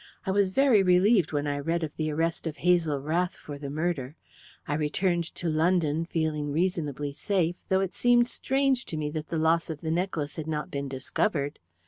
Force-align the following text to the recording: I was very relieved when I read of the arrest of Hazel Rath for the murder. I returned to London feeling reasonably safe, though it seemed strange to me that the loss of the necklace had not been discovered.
I 0.25 0.31
was 0.31 0.49
very 0.49 0.81
relieved 0.81 1.31
when 1.31 1.45
I 1.45 1.59
read 1.59 1.83
of 1.83 1.95
the 1.95 2.09
arrest 2.11 2.47
of 2.47 2.57
Hazel 2.57 2.99
Rath 2.99 3.35
for 3.35 3.59
the 3.59 3.69
murder. 3.69 4.15
I 4.67 4.73
returned 4.73 5.25
to 5.35 5.47
London 5.47 6.05
feeling 6.05 6.51
reasonably 6.51 7.13
safe, 7.13 7.57
though 7.69 7.81
it 7.81 7.93
seemed 7.93 8.25
strange 8.27 8.85
to 8.85 8.97
me 8.97 9.11
that 9.11 9.27
the 9.29 9.37
loss 9.37 9.69
of 9.69 9.81
the 9.81 9.91
necklace 9.91 10.37
had 10.37 10.47
not 10.47 10.71
been 10.71 10.87
discovered. 10.87 11.59